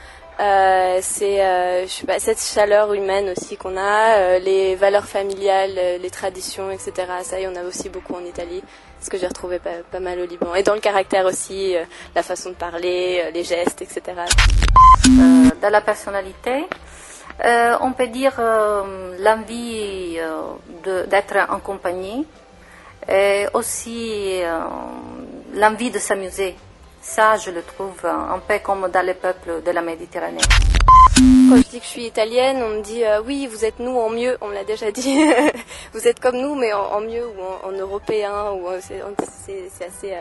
Euh, 0.40 0.98
c'est 1.02 1.44
euh, 1.44 1.86
cette 2.18 2.40
chaleur 2.40 2.94
humaine 2.94 3.28
aussi 3.36 3.58
qu'on 3.58 3.76
a, 3.76 4.38
les 4.38 4.76
valeurs 4.76 5.04
familiales, 5.04 5.78
les 6.00 6.10
traditions, 6.10 6.70
etc. 6.70 6.92
Ça, 7.22 7.38
y 7.38 7.46
en 7.46 7.54
a 7.54 7.62
aussi 7.64 7.90
beaucoup 7.90 8.14
en 8.14 8.24
Italie, 8.24 8.62
ce 9.02 9.10
que 9.10 9.18
j'ai 9.18 9.26
retrouvé 9.26 9.58
pas, 9.58 9.82
pas, 9.90 10.00
mal 10.00 10.18
au 10.18 10.24
Liban. 10.24 10.54
Et 10.54 10.62
dans 10.62 10.74
le 10.74 10.80
caractère 10.80 11.26
aussi, 11.26 11.74
la 12.14 12.22
façon 12.22 12.48
de 12.50 12.54
parler, 12.54 13.30
les 13.34 13.44
gestes, 13.44 13.82
etc. 13.82 14.00
dans 15.60 15.70
la 15.70 15.80
personnalité, 15.82 16.64
on 17.44 17.92
peut 17.92 18.08
dire 18.08 18.40
l'envie 19.20 20.18
d'être 21.08 21.36
en 21.50 21.60
compagnie, 21.60 22.26
et 23.08 23.46
aussi 23.54 24.40
euh, 24.42 24.60
l'envie 25.54 25.90
de 25.90 25.98
s'amuser. 25.98 26.54
Ça, 27.00 27.36
je 27.36 27.50
le 27.50 27.62
trouve 27.62 28.04
un 28.04 28.38
peu 28.38 28.58
comme 28.60 28.88
dans 28.88 29.04
les 29.04 29.14
peuples 29.14 29.62
de 29.64 29.70
la 29.72 29.82
Méditerranée. 29.82 30.40
Quand 31.16 31.56
je 31.56 31.68
dis 31.68 31.78
que 31.80 31.84
je 31.84 31.90
suis 31.90 32.06
italienne, 32.06 32.62
on 32.62 32.68
me 32.78 32.82
dit 32.82 33.04
euh, 33.04 33.20
oui, 33.26 33.46
vous 33.46 33.64
êtes 33.64 33.78
nous 33.78 33.96
en 33.96 34.08
mieux, 34.10 34.36
on 34.40 34.48
me 34.48 34.54
l'a 34.54 34.64
déjà 34.64 34.90
dit. 34.90 35.18
vous 35.92 36.06
êtes 36.06 36.20
comme 36.20 36.36
nous, 36.36 36.54
mais 36.54 36.72
en, 36.72 37.00
mieux 37.00 37.26
ou 37.26 37.66
en, 37.66 37.72
européen. 37.72 38.52
Ou 38.52 38.68
c'est 38.80 39.84
assez. 39.84 40.14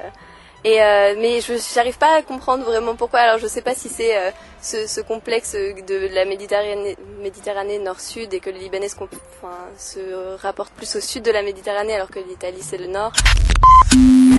Euh, 0.63 1.15
mais 1.17 1.41
je 1.41 1.53
n'arrive 1.75 1.97
pas 1.97 2.17
à 2.17 2.21
comprendre 2.21 2.63
vraiment 2.63 2.95
pourquoi. 2.95 3.21
Alors 3.21 3.39
je 3.39 3.45
ne 3.45 3.49
sais 3.49 3.61
pas 3.61 3.73
si 3.73 3.89
c'est 3.89 4.15
euh, 4.15 4.29
ce, 4.61 5.01
complexe 5.01 5.53
de 5.53 6.13
la 6.13 6.25
Méditerranée, 6.25 7.79
nord-sud 7.79 8.33
et 8.33 8.39
que 8.39 8.51
le 8.51 8.57
Libanais 8.57 8.89
se, 8.89 8.95
enfin, 8.95 9.55
se 9.77 10.37
rapporte 10.39 10.71
plus 10.73 10.95
au 10.95 10.99
sud 10.99 11.23
de 11.23 11.31
la 11.31 11.41
Méditerranée 11.41 11.95
alors 11.95 12.09
que 12.11 12.19
l'Italie 12.19 12.61
c'est 12.61 12.77
le 12.77 12.87
nord. 12.87 13.11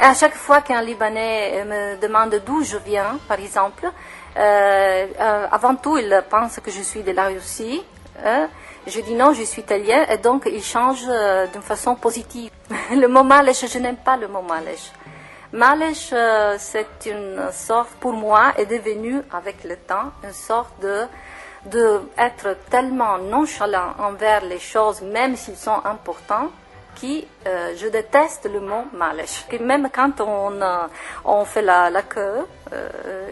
À 0.01 0.15
chaque 0.15 0.35
fois 0.35 0.61
qu'un 0.61 0.83
Libanais 0.83 1.65
me 1.65 2.01
demande 2.01 2.41
d'où 2.47 2.63
je 2.63 2.77
viens, 2.77 3.19
par 3.27 3.41
exemple, 3.41 3.91
euh, 4.37 5.07
euh 5.21 5.47
avant 5.51 5.75
tout 5.75 5.99
il 5.99 6.25
pense 6.31 6.61
que 6.61 6.71
je 6.71 6.83
suis 6.83 7.03
de 7.03 7.11
la 7.11 7.27
Russie. 7.27 7.83
Hein. 8.25 8.49
Je 8.87 9.01
dis 9.01 9.15
non, 9.15 9.33
je 9.35 9.43
suis 9.43 9.63
italien 9.63 10.07
et 10.09 10.19
donc 10.19 10.45
il 10.47 10.63
change 10.63 11.03
d'une 11.53 11.63
façon 11.63 11.97
positive. 11.97 12.51
le 12.93 13.09
mot 13.09 13.25
malèche, 13.25 13.67
je 13.67 13.79
n'aime 13.79 13.97
pas 13.97 14.17
le 14.17 14.29
mot 14.29 14.43
malèche. 14.43 14.93
Malèche, 15.52 16.10
euh, 16.14 16.56
c'est 16.58 17.04
une 17.04 17.52
sorte, 17.52 17.90
pour 18.00 18.14
moi, 18.14 18.54
est 18.56 18.64
devenu 18.64 19.20
avec 19.31 19.64
le 19.64 19.76
temps 19.76 20.12
une 20.25 20.32
sorte 20.32 20.81
de 20.81 21.04
de 21.66 22.00
être 22.19 22.56
tellement 22.70 23.19
nonchalant 23.19 23.94
envers 24.00 24.44
les 24.44 24.58
choses, 24.58 25.00
même 25.00 25.37
s'ils 25.37 25.56
sont 25.56 25.81
importants, 25.84 26.50
qui 26.96 27.25
euh, 27.46 27.75
je 27.76 27.87
déteste 27.87 28.50
le 28.52 28.58
mot 28.58 28.84
malèche. 28.94 29.44
Même 29.60 29.88
quand 29.94 30.20
on, 30.20 30.60
euh, 30.60 30.88
on 31.25 31.44
fait 31.44 31.62
la, 31.62 32.02
queue 32.02 32.44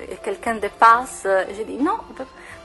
et 0.09 0.17
quelqu'un 0.23 0.55
dépasse, 0.57 1.23
je 1.25 1.63
dis 1.65 1.79
non, 1.79 1.99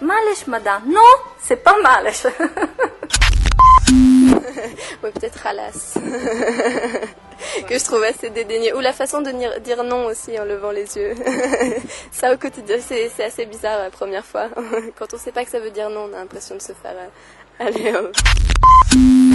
malèche 0.01 0.45
madame, 0.45 0.83
non, 0.85 1.01
c'est 1.39 1.63
pas 1.63 1.75
malèche. 1.81 2.27
oui, 3.91 5.09
peut-être 5.13 5.47
Alas. 5.47 5.97
que 7.63 7.77
je 7.77 7.83
trouve 7.83 8.03
assez 8.03 8.29
dédaigneux. 8.29 8.75
Ou 8.75 8.79
la 8.79 8.93
façon 8.93 9.21
de 9.21 9.31
dire 9.59 9.83
non 9.83 10.05
aussi 10.05 10.39
en 10.39 10.45
levant 10.45 10.71
les 10.71 10.97
yeux. 10.97 11.15
ça 12.11 12.33
au 12.33 12.37
quotidien, 12.37 12.77
c'est 12.79 13.23
assez 13.23 13.45
bizarre 13.45 13.79
la 13.79 13.89
première 13.89 14.25
fois. 14.25 14.49
Quand 14.97 15.13
on 15.13 15.17
ne 15.17 15.21
sait 15.21 15.31
pas 15.31 15.43
que 15.45 15.51
ça 15.51 15.59
veut 15.59 15.71
dire 15.71 15.89
non, 15.89 16.09
on 16.11 16.13
a 16.13 16.19
l'impression 16.19 16.55
de 16.55 16.61
se 16.61 16.73
faire 16.73 16.95
euh, 16.95 17.65
aller. 17.65 17.93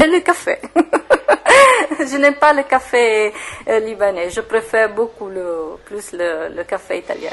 Et 0.02 0.06
le 0.06 0.20
café. 0.20 0.58
je 2.00 2.16
n'aime 2.16 2.36
pas 2.36 2.52
le 2.52 2.62
café 2.62 3.32
euh, 3.68 3.80
libanais. 3.80 4.30
Je 4.30 4.40
préfère 4.40 4.94
beaucoup 4.94 5.28
le, 5.28 5.76
plus 5.84 6.12
le 6.12 6.62
café 6.64 6.98
italien. 6.98 7.30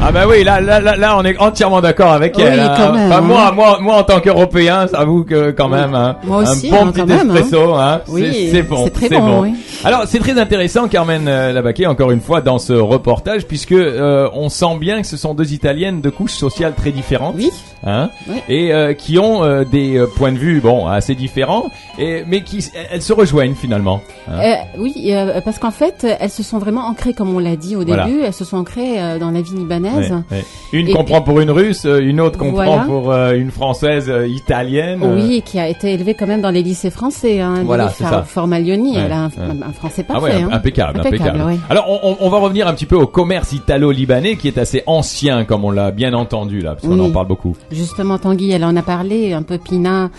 Ah 0.00 0.12
bah 0.12 0.26
oui, 0.28 0.44
là, 0.44 0.60
là, 0.60 0.80
là, 0.80 1.18
on 1.18 1.24
est 1.24 1.36
entièrement 1.38 1.80
d'accord 1.80 2.12
avec 2.12 2.38
elle. 2.38 2.60
Hein. 2.60 2.92
Même, 2.92 3.24
moi, 3.24 3.48
hein. 3.48 3.52
moi, 3.52 3.78
moi, 3.80 3.96
en 3.96 4.04
tant 4.04 4.20
qu'Européen, 4.20 4.86
j'avoue 4.92 5.24
que 5.24 5.50
quand 5.50 5.68
même, 5.68 5.92
hein, 5.92 6.16
moi 6.22 6.42
aussi, 6.42 6.72
un 6.72 6.84
bon 6.84 6.92
petit 6.92 7.12
espresso, 7.12 7.74
hein, 7.74 8.00
c'est 8.06 8.62
bon, 8.62 8.84
c'est 8.84 8.90
très 8.90 9.08
bon. 9.08 9.42
bon. 9.42 9.52
Alors, 9.84 10.04
c'est 10.06 10.20
très 10.20 10.38
intéressant, 10.38 10.86
Carmen 10.86 11.26
euh, 11.26 11.52
Labaquet, 11.52 11.86
encore 11.86 12.12
une 12.12 12.20
fois, 12.20 12.40
dans 12.40 12.58
ce 12.58 12.72
reportage, 12.72 13.46
puisque 13.46 13.72
euh, 13.72 14.28
on 14.34 14.48
sent 14.48 14.78
bien 14.78 15.00
que 15.00 15.06
ce 15.06 15.16
sont 15.16 15.34
deux 15.34 15.52
Italiennes 15.52 16.00
de 16.00 16.10
couches 16.10 16.34
sociales 16.34 16.74
très 16.76 16.92
différentes, 16.92 17.34
oui. 17.36 17.50
Hein, 17.86 18.10
et 18.48 18.72
euh, 18.72 18.92
qui 18.92 19.20
ont 19.20 19.44
euh, 19.44 19.64
des 19.64 20.04
points 20.16 20.32
de 20.32 20.38
vue, 20.38 20.60
bon, 20.60 20.88
assez 20.88 21.14
différents, 21.14 21.70
et 21.96 22.24
mais 22.26 22.42
qui 22.42 22.64
elles 22.90 23.02
se 23.02 23.12
rejoignent 23.12 23.54
finalement. 23.54 24.00
Hein. 24.28 24.56
oui, 24.78 25.12
parce 25.44 25.58
qu'en 25.58 25.70
fait, 25.70 26.06
elles 26.20 26.30
se 26.30 26.42
sont 26.42 26.58
vraiment 26.58 26.86
ancrées, 26.86 27.14
comme 27.14 27.34
on 27.34 27.38
l'a 27.38 27.56
dit 27.56 27.76
au 27.76 27.84
début, 27.84 28.20
elles 28.24 28.32
se 28.32 28.44
sont 28.44 28.56
ancrées 28.56 29.18
dans 29.18 29.30
la 29.30 29.42
vie 29.42 29.54
libanaise 29.54 29.87
une 30.72 30.92
comprend 30.92 31.22
pour 31.22 31.40
une 31.40 31.50
russe, 31.50 31.84
euh, 31.84 32.00
une 32.00 32.20
autre 32.20 32.38
comprend 32.38 32.84
pour 32.84 33.12
euh, 33.12 33.32
une 33.32 33.50
française 33.50 34.08
euh, 34.08 34.26
italienne. 34.26 35.00
Oui, 35.02 35.42
qui 35.44 35.58
a 35.58 35.68
été 35.68 35.92
élevée 35.92 36.14
quand 36.14 36.26
même 36.26 36.40
dans 36.40 36.50
les 36.50 36.62
lycées 36.62 36.90
français. 36.90 37.40
Hein, 37.40 37.62
voilà, 37.64 37.88
c'est 37.90 38.04
ça. 38.04 38.24
elle 38.36 39.12
a 39.12 39.24
un, 39.24 39.72
français 39.72 40.04
ah 40.08 40.12
parfait. 40.12 40.44
Ah 40.50 40.54
impeccable, 40.54 41.00
impeccable. 41.00 41.58
Alors, 41.70 41.86
on, 42.20 42.28
va 42.28 42.38
revenir 42.38 42.66
un 42.66 42.74
petit 42.74 42.86
peu 42.86 42.96
au 42.96 43.06
commerce 43.06 43.52
italo-libanais 43.52 44.36
qui 44.36 44.48
est 44.48 44.58
assez 44.58 44.82
ancien, 44.86 45.44
comme 45.44 45.64
on 45.64 45.70
l'a 45.70 45.90
bien 45.90 46.12
entendu 46.14 46.60
là, 46.60 46.74
parce 46.74 46.86
qu'on 46.86 47.00
en 47.00 47.10
parle 47.10 47.26
beaucoup. 47.26 47.56
Justement, 47.70 48.18
Tanguy, 48.18 48.52
elle 48.52 48.64
en 48.64 48.76
a 48.76 48.82
parlé 48.82 49.32
un 49.32 49.42
peu, 49.42 49.58
Pina. 49.58 50.10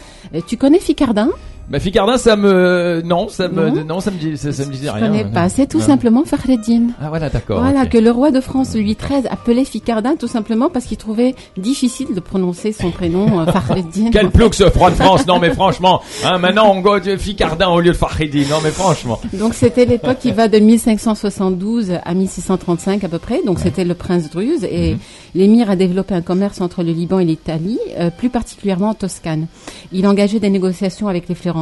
Tu 0.48 0.58
connais 0.58 0.80
Ficardin? 0.80 1.30
Bah, 1.70 1.80
Ficardin, 1.80 2.18
ça 2.18 2.36
me, 2.36 3.02
non, 3.06 3.30
ça 3.30 3.48
me, 3.48 3.70
Non. 3.70 3.84
non, 3.86 4.00
ça 4.00 4.10
me 4.10 4.18
dit, 4.18 4.36
ça, 4.38 4.52
ça 4.52 4.66
me 4.66 4.72
disait 4.72 4.88
Je 4.88 4.92
rien. 4.94 5.08
connais 5.08 5.26
pas. 5.26 5.50
C'est 5.50 5.68
tout 5.68 5.78
Ouais. 5.78 5.84
simplement 5.84 6.26
Fakhreddin. 6.26 6.88
Ah, 7.00 7.10
voilà, 7.10 7.30
d'accord. 7.30 7.62
Voilà, 7.62 7.86
que 7.86 8.00
le 8.00 8.10
roi 8.10 8.32
de 8.32 8.42
France, 8.42 8.74
Louis 8.74 8.96
XIII, 9.00 9.28
appelait 9.30 9.66
Ficardin 9.66 10.16
tout 10.16 10.28
simplement 10.28 10.70
parce 10.72 10.86
qu'il 10.86 10.98
trouvait 10.98 11.36
difficile 11.58 12.08
de 12.16 12.20
prononcer 12.20 12.72
son 12.72 12.90
prénom, 12.90 13.40
euh, 13.42 13.46
Fakhreddin. 13.52 14.10
Quel 14.12 14.32
plouc 14.32 14.56
ce 14.56 14.68
froid 14.72 14.90
de 14.90 14.96
France, 15.04 15.28
non 15.28 15.38
mais 15.38 15.52
franchement, 15.52 16.02
hein, 16.26 16.40
maintenant 16.40 16.72
on 16.74 16.80
go 16.82 17.00
de 17.00 17.16
Ficardin 17.18 17.68
au 17.70 17.80
lieu 17.82 17.92
de 17.92 17.98
Fakhreddin, 17.98 18.46
non 18.50 18.58
mais 18.64 18.72
franchement. 18.72 19.20
Donc 19.34 19.54
c'était 19.54 19.86
l'époque 19.86 20.18
qui 20.20 20.32
va 20.32 20.48
de 20.48 20.58
1572 20.58 21.92
à 22.04 22.14
1635 22.16 23.04
à 23.04 23.10
peu 23.10 23.20
près. 23.20 23.42
Donc 23.46 23.60
c'était 23.60 23.84
le 23.86 23.94
prince 23.94 24.32
Druze 24.32 24.64
et 24.64 24.94
Mhm. 24.94 25.00
l'émir 25.36 25.70
a 25.70 25.76
développé 25.76 26.16
un 26.16 26.22
commerce 26.24 26.62
entre 26.62 26.82
le 26.82 26.94
Liban 26.94 27.20
et 27.20 27.26
l'Italie, 27.26 27.78
euh, 28.00 28.10
plus 28.10 28.30
particulièrement 28.30 28.90
en 28.90 28.94
Toscane. 28.96 29.46
Il 29.92 30.08
engageait 30.08 30.40
des 30.40 30.50
négociations 30.50 31.08
avec 31.08 31.30
les 31.30 31.36
Florentins 31.36 31.59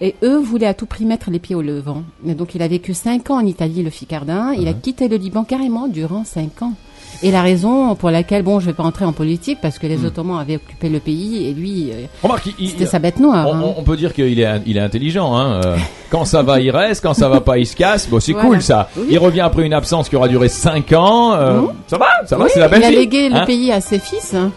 et 0.00 0.14
eux 0.22 0.38
voulaient 0.38 0.66
à 0.66 0.74
tout 0.74 0.86
prix 0.86 1.04
mettre 1.06 1.30
les 1.30 1.38
pieds 1.38 1.54
au 1.54 1.62
Levant. 1.62 2.02
Et 2.26 2.34
donc 2.34 2.54
il 2.54 2.62
a 2.62 2.68
vécu 2.68 2.92
cinq 2.94 3.30
ans 3.30 3.36
en 3.36 3.46
Italie, 3.46 3.82
le 3.82 3.90
Ficardin. 3.90 4.52
Il 4.58 4.68
a 4.68 4.72
quitté 4.74 5.08
le 5.08 5.16
Liban 5.16 5.44
carrément 5.44 5.88
durant 5.88 6.24
cinq 6.24 6.62
ans. 6.62 6.72
Et 7.22 7.30
la 7.32 7.42
raison 7.42 7.94
pour 7.96 8.10
laquelle, 8.10 8.42
bon, 8.42 8.60
je 8.60 8.66
vais 8.66 8.74
pas 8.74 8.84
entrer 8.84 9.04
en 9.04 9.12
politique 9.12 9.58
parce 9.60 9.78
que 9.78 9.86
les 9.88 10.04
Ottomans 10.04 10.38
avaient 10.38 10.56
occupé 10.56 10.88
le 10.88 11.00
pays 11.00 11.48
et 11.48 11.52
lui, 11.54 11.90
euh, 11.90 12.28
c'était 12.64 12.86
sa 12.86 12.98
bête 13.00 13.18
noire. 13.18 13.48
on, 13.48 13.54
hein. 13.54 13.74
on- 13.76 13.82
peut 13.82 13.96
dire 13.96 14.12
qu'il 14.14 14.38
est, 14.38 14.60
il 14.66 14.76
est 14.76 14.80
intelligent. 14.80 15.34
Hein. 15.34 15.60
euh, 15.64 15.76
quand 16.10 16.24
ça 16.26 16.42
va, 16.42 16.60
il 16.60 16.70
reste. 16.70 17.02
Quand 17.02 17.14
ça 17.14 17.28
va 17.28 17.40
pas, 17.40 17.58
il 17.58 17.66
se 17.66 17.74
casse. 17.74 18.08
Bon, 18.08 18.20
c'est 18.20 18.32
Voilà. 18.32 18.48
cool 18.48 18.62
ça. 18.62 18.88
Oui. 18.96 19.06
Il 19.10 19.18
revient 19.18 19.40
après 19.40 19.64
une 19.64 19.72
absence 19.72 20.08
qui 20.08 20.14
aura 20.16 20.28
duré 20.28 20.48
5 20.48 20.92
ans. 20.92 21.32
euh, 21.34 21.62
Mhm. 21.62 21.68
Ça 21.88 21.98
va, 21.98 22.06
ça 22.26 22.36
va, 22.36 22.44
Oui, 22.44 22.50
c'est 22.52 22.60
la 22.60 22.68
belle 22.68 22.82
il 22.82 22.86
a 22.86 22.90
légué 22.90 23.28
le 23.30 23.36
hein. 23.36 23.46
pays 23.46 23.72
à 23.72 23.80
ses 23.80 23.98
fils. 23.98 24.34
hein. 24.34 24.52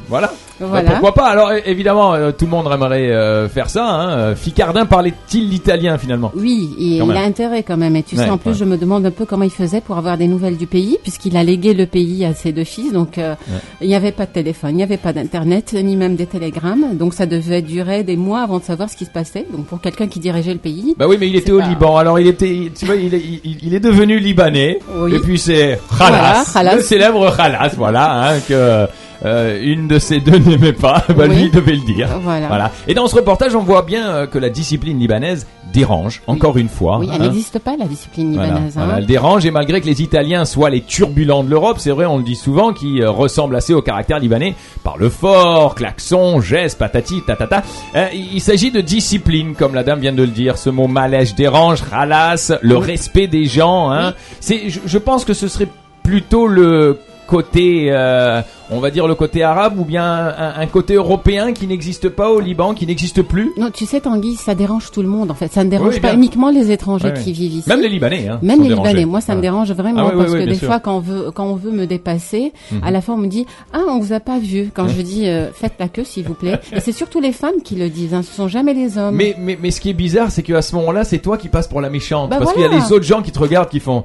Voilà. 0.66 0.84
Bah, 0.84 0.92
pourquoi 1.00 1.14
pas 1.14 1.30
Alors 1.30 1.52
évidemment, 1.66 2.14
euh, 2.14 2.32
tout 2.32 2.46
le 2.46 2.52
monde 2.52 2.68
aimerait 2.74 3.12
euh, 3.12 3.48
faire 3.50 3.70
ça. 3.70 3.86
Hein. 3.86 4.10
Euh, 4.18 4.36
Ficardin 4.36 4.86
parlait-il 4.86 5.50
l'italien 5.50 5.98
finalement? 5.98 6.32
Oui, 6.36 6.70
et 6.80 6.98
il 6.98 7.12
a 7.12 7.22
intérêt 7.22 7.64
quand 7.64 7.78
même. 7.78 7.96
Et 7.96 8.04
tu 8.04 8.16
Ouais, 8.18 8.24
sais, 8.26 8.30
en 8.30 8.38
plus, 8.38 8.52
ouais. 8.52 8.58
je 8.58 8.66
me 8.66 8.78
demande 8.78 9.06
un 9.06 9.12
peu 9.12 9.26
comment 9.26 9.44
il 9.46 9.52
faisait 9.52 9.82
pour 9.82 9.98
avoir 9.98 10.18
des 10.18 10.28
nouvelles 10.28 10.58
du 10.58 10.68
pays, 10.68 10.98
puisqu'il 11.02 11.36
a 11.38 11.44
légué 11.44 11.74
le 11.74 11.86
pays 11.86 12.26
à 12.26 12.34
ses 12.34 12.52
deux 12.52 12.64
fils. 12.64 12.92
Donc, 12.94 13.18
euh, 13.18 13.36
il 13.82 13.88
n'y 13.88 13.96
avait 13.96 14.12
pas 14.12 14.26
de 14.26 14.32
téléphone, 14.32 14.72
il 14.72 14.76
n'y 14.78 14.84
avait 14.84 14.98
pas 14.98 15.14
d'internet, 15.14 15.74
ni 15.74 15.96
même 15.96 16.16
des 16.16 16.26
télégrammes. 16.28 16.96
Donc, 16.98 17.14
ça 17.14 17.26
devait 17.26 17.62
durer 17.62 18.04
des 18.04 18.16
mois 18.18 18.42
avant 18.42 18.60
de 18.60 18.64
savoir 18.64 18.90
ce 18.90 18.96
qui 18.98 19.06
se 19.06 19.12
passait. 19.12 19.46
Donc, 19.56 19.66
pour 19.66 19.82
quelqu'un 19.82 20.08
qui 20.08 20.20
dirigeait 20.20 20.54
le 20.54 20.60
pays. 20.60 20.96
Bah 20.98 21.06
oui, 21.08 21.18
mais 21.20 21.28
il 21.30 21.36
était 21.36 21.52
au 21.52 21.60
pas- 21.60 21.68
Liban. 21.68 21.98
Alors 21.98 22.20
il 22.20 22.28
était, 22.28 22.72
tu 22.78 22.86
vois, 22.86 22.96
il 22.96 23.14
est, 23.14 23.22
il, 23.44 23.58
il 23.64 23.74
est 23.74 23.80
devenu 23.80 24.20
libanais. 24.20 24.80
Oui. 24.98 25.16
Et 25.16 25.20
puis 25.20 25.38
c'est 25.38 25.80
Khalas. 25.98 26.76
le 26.76 26.82
célèbre 26.82 27.36
Khalas, 27.36 27.74
voilà, 27.78 28.30
hein, 28.32 28.40
que 28.48 28.86
euh, 29.26 29.60
une 29.62 29.88
de 29.88 30.00
ces 30.00 30.20
deux 30.20 30.38
n'aimait 30.50 30.74
pas. 30.74 31.04
Bah 31.10 31.26
Oui. 31.30 31.36
lui 31.36 31.44
il 31.46 31.52
devait 31.52 31.74
le 31.74 31.94
dire. 31.94 32.10
Voilà. 32.22 32.48
Voilà. 32.48 32.72
Et 32.88 32.94
dans 32.94 33.08
ce 33.08 33.16
reportage, 33.16 33.56
on 33.56 33.64
voit 33.64 33.82
bien 33.84 34.08
euh, 34.10 34.28
que 34.28 34.38
la 34.40 34.50
discipline 34.50 35.00
libanaise 35.00 35.48
dérange, 35.74 36.22
encore 36.28 36.58
une 36.58 36.68
fois. 36.68 36.98
Oui, 36.98 37.08
elle 37.14 37.22
hein. 37.22 37.26
n'existe 37.26 37.60
pas, 37.60 37.78
la 37.78 37.86
discipline 37.86 38.32
libanaise. 38.32 38.74
voilà, 38.76 38.94
hein. 38.94 38.96
elle 38.98 39.06
dérange 39.06 39.46
et 39.46 39.52
malgré 39.52 39.80
que 39.80 39.86
les 39.86 40.02
Italiens 40.02 40.44
soient 40.44 40.70
les 40.70 40.82
turbulents 40.82 41.44
de 41.46 41.50
l'Europe, 41.50 41.78
c'est 41.80 41.92
vrai, 41.92 42.06
on 42.06 42.18
le 42.18 42.24
dit 42.24 42.36
souvent, 42.36 42.74
qui 42.74 43.02
euh, 43.02 43.10
ressemblent 43.10 43.56
assez 43.56 43.74
au 43.74 43.82
caractère 43.82 44.20
libanais, 44.20 44.56
par 44.84 44.98
le 44.98 45.10
fort, 45.10 45.76
klaxon, 45.76 46.42
geste, 46.42 46.78
patati, 46.78 47.22
tatata. 47.26 47.64
Euh, 47.96 48.08
il 48.14 48.42
s'agit 48.42 48.72
de 48.72 48.82
discipline, 48.82 49.56
comme 49.56 49.74
la 49.74 49.84
dame 49.84 50.00
vient 50.02 50.12
de 50.14 50.24
le 50.24 50.28
dire. 50.28 50.58
Ce 50.58 50.70
mot 50.70 50.88
malèche 50.88 51.36
dérange, 51.36 51.82
ralasse, 51.84 52.52
le 52.62 52.76
Oui. 52.78 52.88
respect 52.88 53.28
des 53.28 53.46
gens. 53.46 53.92
Hein. 53.92 54.14
C'est, 54.42 54.70
je, 54.70 54.80
je 54.86 54.98
pense 54.98 55.24
que 55.24 55.34
ce 55.34 55.48
serait 55.48 55.68
plutôt 56.04 56.48
le 56.48 57.00
côté, 57.28 57.88
euh, 57.92 58.42
on 58.72 58.80
va 58.80 58.90
dire 58.92 59.08
le 59.08 59.16
côté 59.16 59.44
arabe 59.44 59.78
ou 59.80 59.86
bien 59.86 60.04
un, 60.06 60.54
un 60.60 60.66
côté 60.68 60.96
européen 60.96 61.52
qui 61.54 61.68
n'existe 61.68 62.10
pas 62.10 62.30
au 62.32 62.40
Liban, 62.40 62.74
qui 62.74 62.86
n'existe 62.88 63.22
plus? 63.22 63.52
Non, 63.58 63.70
tu 63.72 63.86
sais, 63.86 64.02
Tanguy, 64.02 64.36
ça 64.36 64.56
dérange 64.56 64.92
tout 64.92 65.02
le 65.02 65.08
monde, 65.08 65.30
en 65.32 65.34
fait. 65.34 65.52
Ça 65.52 65.64
ne 65.64 65.70
dérange 65.70 65.96
Oui, 65.96 66.00
pas 66.00 66.10
bien. 66.10 66.18
uniquement 66.18 66.50
les 66.50 66.72
étrangers 66.72 67.14
qui 67.24 67.34
vivent 67.34 67.54
ici. 67.54 67.70
Même 67.70 67.82
les 67.82 67.90
Libanais. 67.90 68.28
Hein, 68.30 68.40
Même 68.42 68.62
les 68.62 68.70
dérangés. 68.70 68.90
Libanais, 68.90 69.06
moi 69.06 69.22
ça 69.22 69.36
me 69.36 69.42
dérange 69.42 69.72
vraiment 69.72 70.08
Ah 70.08 70.14
parce 70.16 70.34
que 70.34 70.46
des 70.46 70.56
sûr. 70.56 70.68
fois 70.68 70.80
quand 70.80 70.96
on 70.98 71.00
veut 71.00 71.32
quand 71.32 71.46
on 71.46 71.56
veut 71.56 71.72
me 71.72 71.86
dépasser, 71.86 72.54
Mhm. 72.72 72.82
à 72.84 72.92
la 72.92 73.02
fin 73.02 73.14
on 73.14 73.18
me 73.18 73.28
dit 73.28 73.46
ah 73.74 73.80
on 73.90 74.00
vous 74.00 74.14
a 74.14 74.20
pas 74.20 74.40
vu 74.40 74.72
quand 74.74 74.88
je 74.88 75.02
dis 75.02 75.28
euh, 75.28 75.52
faites 75.54 75.74
la 75.80 75.88
queue 75.88 76.04
s'il 76.04 76.24
vous 76.26 76.34
plaît 76.34 76.60
et 76.74 76.80
c'est 76.80 76.92
surtout 76.92 77.20
les 77.20 77.32
femmes 77.34 77.62
qui 77.64 77.76
le 77.76 77.90
disent, 77.90 78.14
hein, 78.14 78.22
ce 78.24 78.34
sont 78.34 78.48
jamais 78.48 78.74
les 78.74 78.98
hommes. 78.98 79.16
Mais, 79.16 79.36
mais, 79.40 79.58
mais 79.62 79.72
ce 79.72 79.82
qui 79.82 79.90
est 79.90 79.94
bizarre, 79.94 80.32
c'est 80.32 80.44
qu'à 80.44 80.62
ce 80.62 80.76
moment-là, 80.76 81.04
c'est 81.04 81.20
toi 81.20 81.38
qui 81.38 81.50
passes 81.50 81.68
pour 81.68 81.82
la 81.82 81.90
méchante. 81.90 82.30
Bah 82.30 82.38
parce 82.40 82.54
qu'il 82.54 82.62
y 82.62 82.66
a 82.66 82.70
les 82.70 82.92
autres 82.92 83.06
gens 83.06 83.22
qui 83.22 83.32
te 83.32 83.40
regardent 83.40 83.70
qui 83.70 83.80
font 83.80 84.04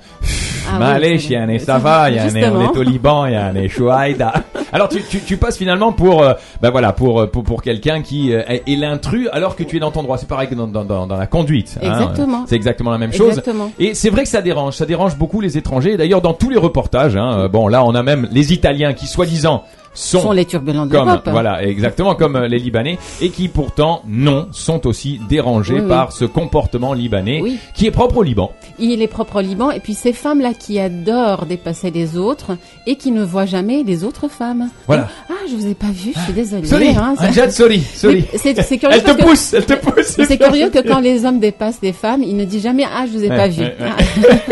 Ah 0.73 0.79
Malais, 0.79 1.17
vrai. 1.17 1.59
ça 1.61 1.79
va, 1.79 2.11
Yann, 2.11 2.27
on 2.27 2.31
Justement. 2.31 2.73
est 2.73 2.77
au 2.79 2.83
Liban, 2.83 3.27
Yann, 3.27 3.57
et 3.57 3.69
Chouaïda. 3.69 4.33
Alors 4.73 4.89
tu, 4.89 5.03
tu, 5.03 5.21
tu 5.21 5.37
passes 5.37 5.57
finalement 5.57 5.93
pour, 5.93 6.23
euh, 6.23 6.35
bah 6.61 6.71
voilà, 6.71 6.93
pour, 6.93 7.21
euh, 7.23 7.27
pour, 7.27 7.45
pour 7.45 7.63
quelqu'un 7.63 8.03
qui 8.03 8.33
euh, 8.33 8.43
est, 8.47 8.77
l'intrus 8.77 9.29
alors 9.33 9.57
que 9.57 9.63
tu 9.63 9.77
es 9.77 9.81
dans 9.81 9.91
ton 9.91 10.03
droit. 10.03 10.19
C'est 10.19 10.29
pareil 10.29 10.49
que 10.49 10.55
dans, 10.55 10.67
dans, 10.67 10.85
dans, 10.85 11.07
dans 11.07 11.17
la 11.17 11.27
conduite. 11.27 11.79
hein. 11.83 11.87
Exactement. 11.93 12.45
C'est 12.47 12.57
exactement 12.57 12.91
la 12.91 12.99
même 12.99 13.13
chose. 13.13 13.29
Exactement. 13.31 13.71
Et 13.79 13.95
c'est 13.95 14.11
vrai 14.11 14.23
que 14.23 14.29
ça 14.29 14.43
dérange, 14.43 14.75
ça 14.75 14.87
dérange 14.87 15.17
beaucoup 15.17 15.41
les 15.41 15.57
étrangers. 15.59 15.97
D'ailleurs, 15.97 16.21
dans 16.21 16.35
tous 16.35 16.51
les 16.51 16.59
reportages, 16.59 17.17
hein, 17.17 17.49
bon 17.49 17.69
là, 17.69 17.85
on 17.85 17.95
a 17.95 18.03
même 18.03 18.29
les 18.31 18.53
Italiens 18.53 18.93
qui 18.93 19.07
soi-disant 19.07 19.65
Sont 19.97 20.33
les 20.33 20.45
turbulents 20.45 20.87
de 20.87 20.93
comme 20.93 21.07
l'Europe. 21.07 21.29
voilà 21.31 21.63
exactement 21.65 22.15
comme 22.15 22.37
euh, 22.37 22.49
les 22.49 22.59
Libanais 22.59 22.99
et 23.21 23.31
qui 23.31 23.49
pourtant 23.49 24.03
non 24.07 24.49
sont 24.53 24.87
aussi 24.87 25.21
dérangés 25.29 25.75
Oui, 25.75 25.81
oui. 25.83 25.89
par 25.89 26.13
ce 26.13 26.25
comportement 26.25 26.93
libanais 26.93 27.41
Oui. 27.43 27.59
qui 27.75 27.87
est 27.87 27.91
propre 27.91 28.19
au 28.19 28.23
Liban. 28.23 28.53
Il 28.79 29.01
est 29.03 29.09
propre 29.09 29.37
au 29.37 29.41
Liban 29.41 29.71
et 29.71 29.81
puis 29.81 29.95
ces 29.95 30.13
femmes 30.13 30.41
là 30.41 30.53
qui 30.55 30.79
adorent 30.79 31.47
dépasser 31.47 31.91
les 31.91 32.17
autres 32.17 32.57
et 32.87 32.97
qui 32.97 33.11
ne 33.11 33.25
voient 33.25 33.47
jamais 33.47 33.83
les 33.85 34.05
autres 34.05 34.29
femmes. 34.29 34.69
Voilà. 34.87 35.03
Donc, 35.03 35.11
ah 35.31 35.45
je 35.51 35.57
vous 35.57 35.67
ai 35.67 35.75
pas 35.75 35.87
vu, 35.87 36.13
je 36.15 36.21
suis 36.21 36.33
désolée. 36.33 36.67
Sorry, 36.67 36.89
hein, 36.91 37.15
sorry, 37.51 37.81
sorry. 37.81 38.25
C'est 38.37 38.55
curieux 38.79 38.97
Elle 38.97 39.03
te 39.03 39.07
parce 39.07 39.17
que- 39.19 39.23
pousse, 39.25 39.55
elle 39.55 39.67
te 39.67 39.75
pousse. 39.75 40.17
C'est 40.27 40.39
curieux 40.39 40.69
que 40.71 40.87
quand 40.87 41.01
les 41.01 41.25
hommes 41.25 41.41
dépassent 41.41 41.81
les 41.83 41.93
femmes, 41.93 42.23
ils 42.23 42.37
ne 42.37 42.45
disent 42.45 42.63
jamais 42.65 42.85
ah 42.85 43.05
je 43.07 43.13
vous 43.17 43.25
ai 43.25 43.29
pas 43.29 43.49
vu. 43.49 43.63
Ah, 43.81 43.97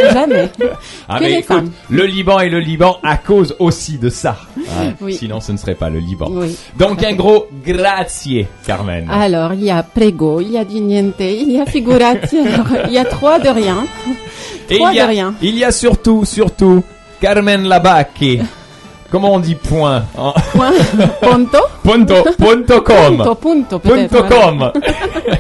jamais. 0.13 0.49
Ah, 1.09 1.19
que 1.19 1.25
mais 1.25 1.29
les 1.29 1.35
écoute, 1.37 1.47
femmes. 1.57 1.71
le 1.91 2.05
Liban 2.07 2.41
est 2.41 2.49
le 2.49 2.61
Liban 2.61 2.97
à 3.03 3.17
cause 3.17 3.55
aussi 3.59 3.99
de 3.99 4.09
ça. 4.09 4.37
Ah, 4.71 4.85
Oui. 5.01 5.15
Sinon, 5.15 5.34
ce 5.41 5.53
ne 5.53 5.57
serait 5.57 5.75
pas 5.75 5.91
le 5.91 5.99
Liban. 5.99 6.29
Oui. 6.31 6.57
Donc 6.79 7.03
un 7.03 7.15
gros 7.15 7.47
grazie, 7.65 8.47
Carmen. 8.67 9.09
Alors, 9.11 9.55
il 9.55 9.65
y 9.65 9.71
a 9.71 9.83
prego, 9.83 10.41
il 10.41 10.53
y 10.53 10.59
a 10.59 10.65
niente, 10.65 11.21
il 11.21 11.53
y 11.53 11.61
a 11.61 11.67
figurati, 11.67 12.39
il 12.87 12.93
y 12.93 12.99
a 12.99 13.05
trois 13.05 13.39
de 13.39 13.49
rien. 13.49 13.85
Et 14.71 14.77
trois 14.77 14.93
il 14.93 14.97
y 14.97 15.01
a, 15.01 15.05
de 15.05 15.11
rien. 15.11 15.35
il 15.43 15.59
y 15.59 15.65
a 15.65 15.71
surtout, 15.71 16.25
surtout, 16.25 16.83
Carmen 17.21 17.65
Labacchi. 17.65 18.41
Comment 19.15 19.33
on 19.35 19.39
dit 19.39 19.55
point 19.55 20.07
en- 20.19 20.33
Point, 20.53 20.73
ponto, 21.21 21.59
Punto, 21.85 22.15
punto 22.37 22.81
com. 22.83 23.17
punto, 23.17 23.35
punto. 23.37 23.79
Punto 23.79 24.25
com. 24.25 24.73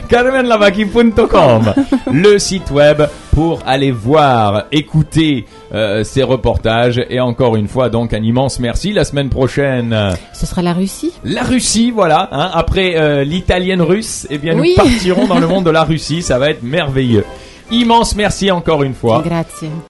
carmenlavaki.com 0.08 1.72
le 2.12 2.38
site 2.38 2.70
web 2.70 3.02
pour 3.32 3.58
aller 3.66 3.90
voir, 3.90 4.66
écouter 4.70 5.44
euh, 5.74 6.04
ces 6.04 6.22
reportages 6.22 7.04
et 7.10 7.18
encore 7.18 7.56
une 7.56 7.66
fois 7.66 7.88
donc 7.90 8.14
un 8.14 8.22
immense 8.22 8.60
merci 8.60 8.92
la 8.92 9.04
semaine 9.04 9.28
prochaine 9.28 10.14
Ce 10.32 10.46
sera 10.46 10.62
la 10.62 10.72
Russie. 10.72 11.12
la 11.24 11.42
Russie 11.42 11.90
voilà 11.90 12.28
hein, 12.30 12.50
après 12.54 12.94
euh, 12.96 13.24
l'italienne 13.24 13.82
russe 13.82 14.28
eh 14.30 14.38
bien 14.38 14.56
Oui. 14.56 14.74
nous 14.78 14.84
partirons 14.84 15.26
dans 15.26 15.40
le 15.40 15.46
monde 15.52 15.64
de 15.64 15.70
la 15.70 15.82
Russie 15.82 16.22
ça 16.22 16.38
va 16.38 16.50
être 16.50 16.62
merveilleux 16.62 17.24
immense 17.72 18.14
merci 18.14 18.52
encore 18.52 18.84
une 18.84 18.94
fois 18.94 19.20
Grazie. 19.24 19.70